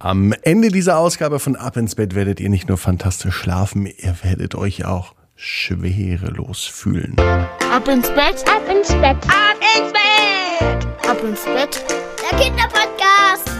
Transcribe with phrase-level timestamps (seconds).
[0.00, 4.14] Am Ende dieser Ausgabe von Ab ins Bett werdet ihr nicht nur fantastisch schlafen, ihr
[4.22, 7.16] werdet euch auch schwerelos fühlen.
[7.18, 11.84] Ab ins Bett, ab ins Bett, ab ins Bett, ab ins Bett,
[12.22, 13.50] der Kinderpodcast.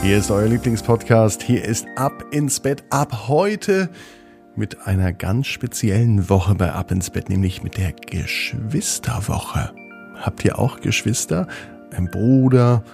[0.00, 3.90] Hier ist euer Lieblingspodcast, hier ist Ab ins Bett ab heute
[4.54, 9.72] mit einer ganz speziellen Woche bei Ab ins Bett, nämlich mit der Geschwisterwoche.
[10.20, 11.48] Habt ihr auch Geschwister?
[11.92, 12.84] Ein Bruder,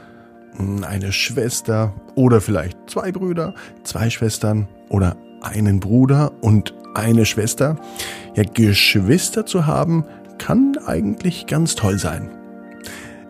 [0.85, 3.55] eine Schwester oder vielleicht zwei Brüder,
[3.85, 7.77] zwei Schwestern oder einen Bruder und eine Schwester.
[8.35, 10.05] Ja, Geschwister zu haben,
[10.39, 12.31] kann eigentlich ganz toll sein.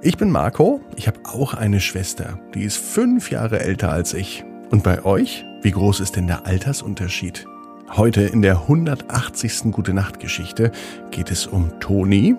[0.02, 4.45] Ich bin Marco, ich habe auch eine Schwester, die ist fünf Jahre älter als ich.
[4.70, 7.47] Und bei euch, wie groß ist denn der Altersunterschied?
[7.88, 9.72] Heute in der 180.
[9.72, 10.72] Gute Nacht Geschichte
[11.11, 12.34] geht es um Toni,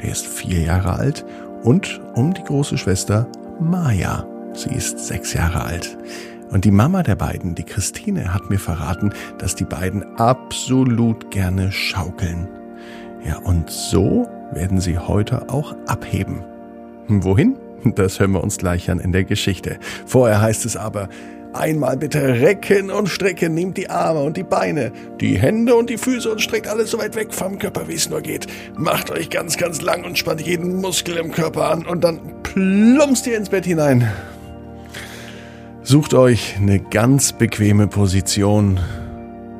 [0.00, 1.24] der ist vier Jahre alt,
[1.62, 3.26] und um die große Schwester
[3.60, 4.31] Maya.
[4.54, 5.96] Sie ist sechs Jahre alt.
[6.50, 11.72] Und die Mama der beiden, die Christine, hat mir verraten, dass die beiden absolut gerne
[11.72, 12.48] schaukeln.
[13.24, 16.44] Ja, und so werden sie heute auch abheben.
[17.08, 17.56] Wohin?
[17.94, 19.78] Das hören wir uns gleich an in der Geschichte.
[20.06, 21.08] Vorher heißt es aber,
[21.54, 24.90] Einmal bitte recken und strecken, nehmt die Arme und die Beine,
[25.20, 28.08] die Hände und die Füße und streckt alles so weit weg vom Körper, wie es
[28.08, 28.46] nur geht.
[28.74, 33.26] Macht euch ganz, ganz lang und spannt jeden Muskel im Körper an und dann plumpst
[33.26, 34.10] ihr ins Bett hinein.
[35.92, 38.80] Sucht euch eine ganz bequeme Position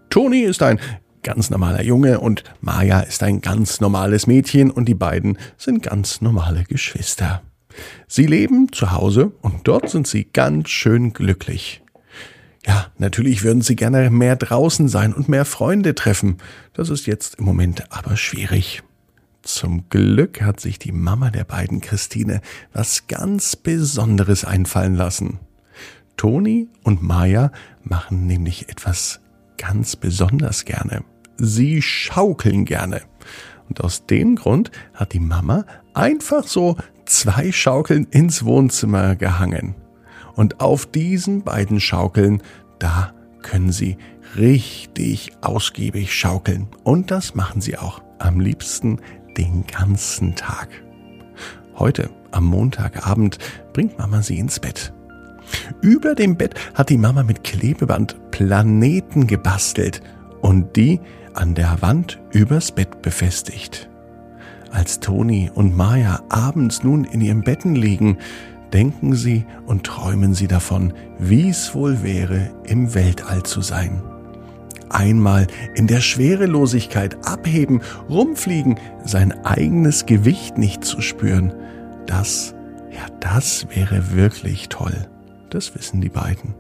[0.09, 0.79] Toni ist ein
[1.25, 6.21] ganz normaler Junge und Maya ist ein ganz normales Mädchen und die beiden sind ganz
[6.21, 7.43] normale Geschwister.
[8.07, 11.81] Sie leben zu Hause und dort sind sie ganz schön glücklich.
[12.67, 16.39] Ja, natürlich würden sie gerne mehr draußen sein und mehr Freunde treffen.
[16.73, 18.83] Das ist jetzt im Moment aber schwierig.
[19.43, 22.41] Zum Glück hat sich die Mama der beiden Christine
[22.73, 25.39] was ganz Besonderes einfallen lassen.
[26.17, 27.53] Toni und Maya
[27.83, 29.21] machen nämlich etwas
[29.59, 31.05] ganz besonders gerne.
[31.37, 33.03] Sie schaukeln gerne.
[33.69, 39.75] Und aus dem Grund hat die Mama einfach so zwei Schaukeln ins Wohnzimmer gehangen.
[40.35, 42.43] Und auf diesen beiden Schaukeln,
[42.79, 43.13] da
[43.43, 43.97] können Sie
[44.37, 46.69] richtig ausgiebig schaukeln.
[46.83, 49.01] Und das machen Sie auch am liebsten
[49.37, 50.69] den ganzen Tag.
[51.77, 53.39] Heute, am Montagabend,
[53.73, 54.93] bringt Mama Sie ins Bett.
[55.83, 60.03] Über dem Bett hat die Mama mit Klebeband Planeten gebastelt
[60.41, 61.01] und die
[61.35, 63.89] an der Wand übers Bett befestigt.
[64.71, 68.19] Als Toni und Maya abends nun in ihrem Betten liegen,
[68.75, 74.03] denken sie und träumen sie davon, wie es wohl wäre, im Weltall zu sein.
[74.91, 77.81] Einmal in der Schwerelosigkeit abheben,
[78.11, 81.55] rumfliegen, sein eigenes Gewicht nicht zu spüren,
[82.07, 82.55] das,
[82.91, 85.09] ja, das wäre wirklich toll.
[85.51, 86.55] Das wissen die beiden.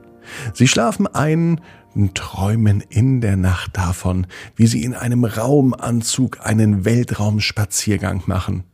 [0.52, 1.60] Sie schlafen ein
[1.94, 4.26] und träumen in der Nacht davon,
[4.56, 8.64] wie sie in einem Raumanzug einen Weltraumspaziergang machen.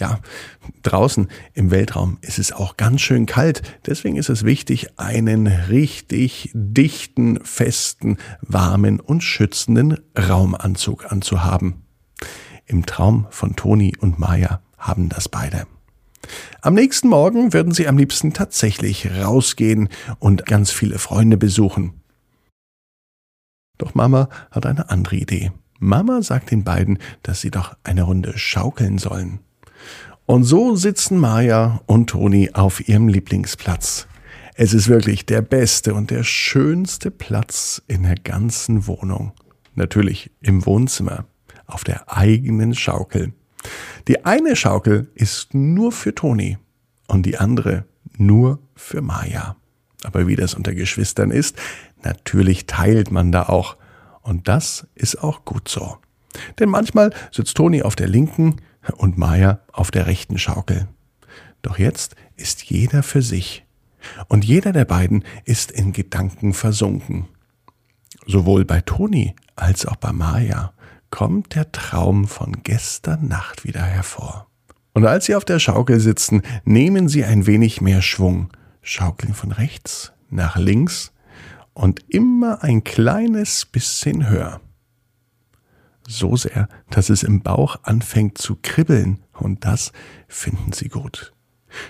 [0.00, 0.20] Ja,
[0.82, 6.50] draußen im Weltraum ist es auch ganz schön kalt, deswegen ist es wichtig, einen richtig
[6.54, 11.84] dichten, festen, warmen und schützenden Raumanzug anzuhaben.
[12.66, 15.66] Im Traum von Toni und Maya haben das beide.
[16.60, 19.88] Am nächsten Morgen würden sie am liebsten tatsächlich rausgehen
[20.18, 22.02] und ganz viele Freunde besuchen.
[23.78, 25.52] Doch Mama hat eine andere Idee.
[25.78, 29.40] Mama sagt den beiden, dass sie doch eine Runde schaukeln sollen.
[30.26, 34.06] Und so sitzen Maya und Toni auf ihrem Lieblingsplatz.
[34.54, 39.32] Es ist wirklich der beste und der schönste Platz in der ganzen Wohnung.
[39.74, 41.26] Natürlich im Wohnzimmer,
[41.66, 43.32] auf der eigenen Schaukel.
[44.08, 46.58] Die eine Schaukel ist nur für Toni
[47.06, 47.84] und die andere
[48.16, 49.56] nur für Maya.
[50.04, 51.56] Aber wie das unter Geschwistern ist,
[52.02, 53.76] natürlich teilt man da auch.
[54.22, 55.98] Und das ist auch gut so.
[56.58, 58.56] Denn manchmal sitzt Toni auf der linken,
[58.96, 60.88] und Maya auf der rechten Schaukel.
[61.62, 63.64] Doch jetzt ist jeder für sich,
[64.28, 67.26] und jeder der beiden ist in Gedanken versunken.
[68.26, 70.72] Sowohl bei Toni als auch bei Maya
[71.10, 74.46] kommt der Traum von gestern Nacht wieder hervor.
[74.92, 78.50] Und als sie auf der Schaukel sitzen, nehmen sie ein wenig mehr Schwung,
[78.82, 81.12] schaukeln von rechts nach links
[81.72, 84.60] und immer ein kleines bisschen höher
[86.08, 89.92] so sehr, dass es im Bauch anfängt zu kribbeln, und das
[90.26, 91.32] finden sie gut.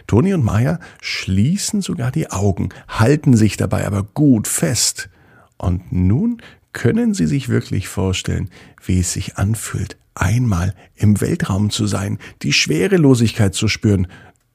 [0.06, 5.08] Toni und Maya schließen sogar die Augen, halten sich dabei aber gut fest,
[5.56, 6.42] Und nun
[6.72, 8.50] können Sie sich wirklich vorstellen,
[8.84, 14.06] wie es sich anfühlt, einmal im Weltraum zu sein, die Schwerelosigkeit zu spüren,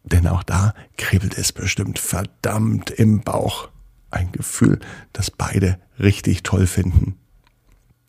[0.03, 3.69] denn auch da kribbelt es bestimmt verdammt im Bauch.
[4.11, 4.79] Ein Gefühl,
[5.11, 7.17] das beide richtig toll finden.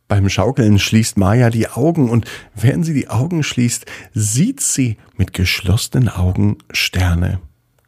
[0.06, 5.32] Beim Schaukeln schließt Maya die Augen und während sie die Augen schließt, sieht sie mit
[5.32, 7.40] geschlossenen Augen Sterne.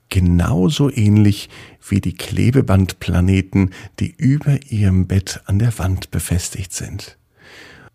[0.09, 1.51] Genauso ähnlich
[1.87, 3.71] wie die Klebebandplaneten,
[4.01, 7.19] die über ihrem Bett an der Wand befestigt sind.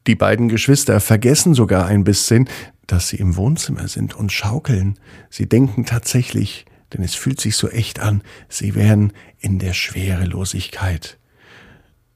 [0.07, 2.50] Die beiden Geschwister vergessen sogar ein bisschen,
[2.88, 5.00] dass sie im Wohnzimmer sind und schaukeln.
[5.29, 11.17] Sie denken tatsächlich, denn es fühlt sich so echt an, sie wären in der Schwerelosigkeit.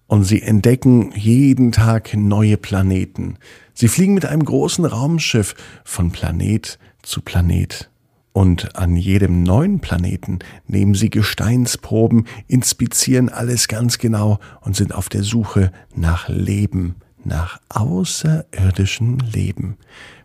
[0.07, 3.37] Und sie entdecken jeden Tag neue Planeten.
[3.73, 7.89] Sie fliegen mit einem großen Raumschiff von Planet zu Planet.
[8.31, 15.09] Und an jedem neuen Planeten nehmen sie Gesteinsproben, inspizieren alles ganz genau und sind auf
[15.09, 19.77] der Suche nach Leben, nach außerirdischem Leben.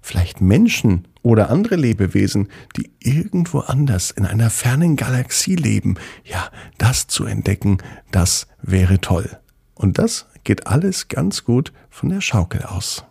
[0.03, 5.97] Vielleicht Menschen oder andere Lebewesen, die irgendwo anders in einer fernen Galaxie leben.
[6.25, 7.79] Ja, das zu entdecken,
[8.11, 9.40] das wäre toll.
[9.81, 13.03] Und das geht alles ganz gut von der Schaukel aus.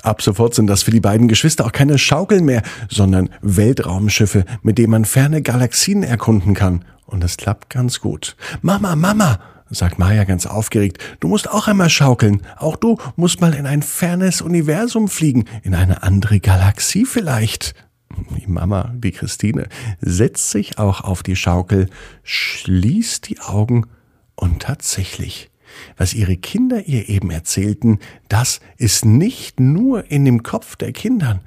[0.00, 4.78] Ab sofort sind das für die beiden Geschwister auch keine Schaukeln mehr, sondern Weltraumschiffe, mit
[4.78, 6.82] denen man ferne Galaxien erkunden kann.
[7.04, 8.36] Und es klappt ganz gut.
[8.62, 9.38] Mama, Mama,
[9.68, 12.40] sagt Maya ganz aufgeregt, du musst auch einmal schaukeln.
[12.56, 17.74] Auch du musst mal in ein fernes Universum fliegen, in eine andere Galaxie vielleicht.
[18.38, 19.68] Die Mama, die Christine,
[20.00, 21.90] setzt sich auch auf die Schaukel,
[22.22, 23.84] schließt die Augen
[24.36, 25.50] und tatsächlich,
[25.96, 27.98] was ihre Kinder ihr eben erzählten,
[28.28, 31.40] das ist nicht nur in dem Kopf der Kindern,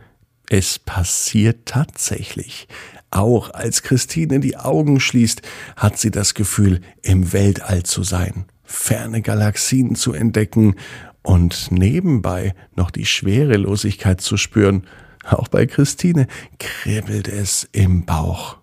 [0.50, 2.68] es passiert tatsächlich.
[3.12, 5.42] Auch als Christine die Augen schließt,
[5.76, 10.76] hat sie das Gefühl, im Weltall zu sein, ferne Galaxien zu entdecken
[11.22, 14.88] und nebenbei noch die Schwerelosigkeit zu spüren.
[15.24, 16.28] Auch bei Christine
[16.60, 18.59] kribbelt es im Bauch.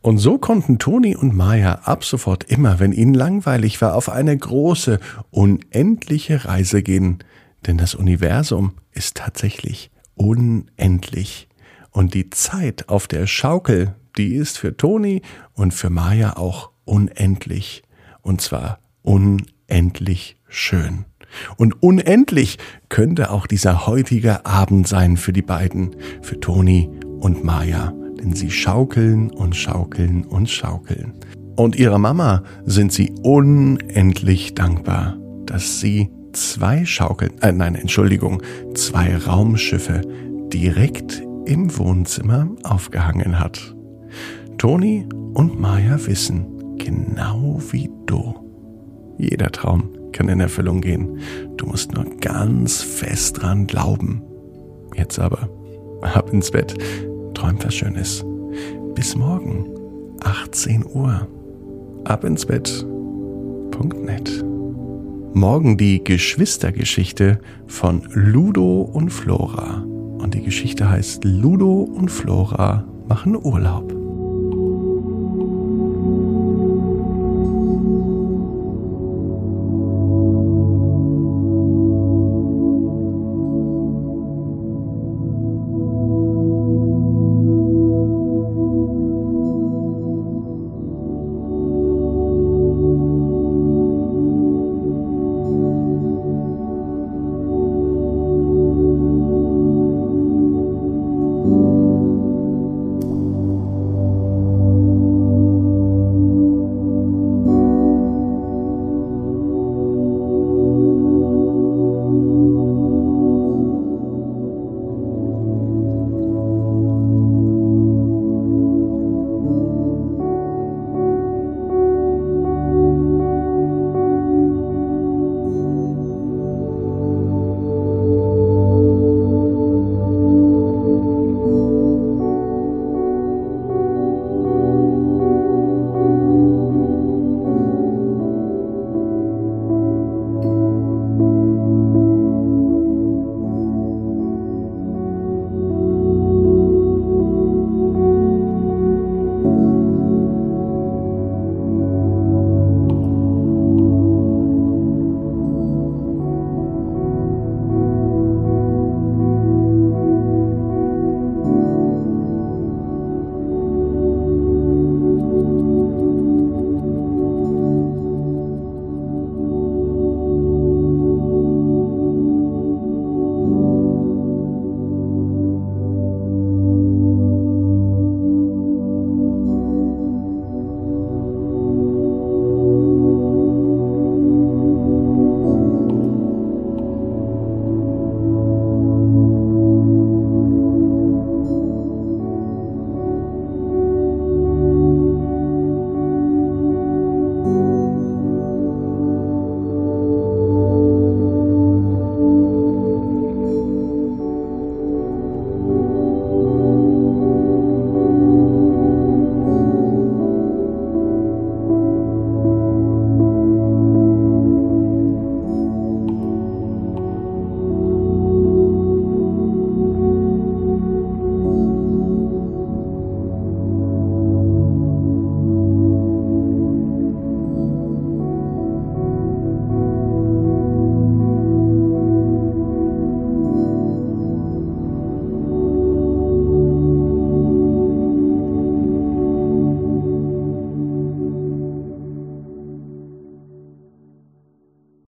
[0.00, 4.36] Und so konnten Toni und Maya ab sofort immer, wenn ihnen langweilig war, auf eine
[4.36, 5.00] große,
[5.30, 7.18] unendliche Reise gehen.
[7.66, 11.48] Denn das Universum ist tatsächlich unendlich.
[11.90, 15.22] Und die Zeit auf der Schaukel, die ist für Toni
[15.54, 17.82] und für Maya auch unendlich.
[18.22, 21.06] Und zwar unendlich schön.
[21.56, 22.58] Und unendlich
[22.88, 27.92] könnte auch dieser heutige Abend sein für die beiden, für Toni und Maya.
[28.20, 31.14] Denn sie schaukeln und schaukeln und schaukeln.
[31.56, 35.16] Und ihrer Mama sind sie unendlich dankbar,
[35.46, 38.42] dass sie zwei Schaukeln, äh, nein, Entschuldigung,
[38.74, 40.02] zwei Raumschiffe
[40.52, 43.74] direkt im Wohnzimmer aufgehangen hat.
[44.58, 48.34] Toni und Maya wissen, genau wie du.
[49.18, 51.18] Jeder Traum kann in Erfüllung gehen.
[51.56, 54.22] Du musst nur ganz fest dran glauben.
[54.94, 55.48] Jetzt aber,
[56.02, 56.74] ab ins Bett,
[57.38, 58.24] träum was Schönes.
[58.94, 59.68] Bis morgen,
[60.20, 61.28] 18 Uhr.
[62.04, 64.44] Ab ins Bett.net.
[65.34, 67.38] Morgen die Geschwistergeschichte
[67.68, 69.84] von Ludo und Flora.
[70.18, 73.97] Und die Geschichte heißt Ludo und Flora machen Urlaub.